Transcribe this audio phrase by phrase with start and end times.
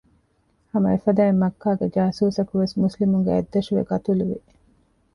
[0.71, 4.37] ހަމައެފަދައިން މައްކާގެ ޖާސޫސަކުވެސް މުސްލިމުންގެ އަތްދަށުވެ ޤަތުލުވި